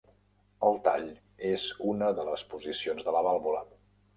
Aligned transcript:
El 0.69 0.77
tall 0.87 1.05
és 1.51 1.67
una 1.91 2.09
de 2.21 2.25
les 2.31 2.47
posicions 2.55 3.07
de 3.11 3.15
la 3.19 3.25
vàlvula. 3.29 3.63